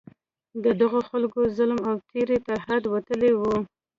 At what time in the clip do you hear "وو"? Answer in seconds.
3.35-3.55